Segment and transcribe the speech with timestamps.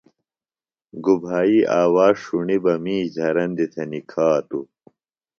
[1.03, 4.67] گُبھائی آواز ݜُݨی بہ مِیش دھرندیۡ تھےۡ نِکھاتوۡ۔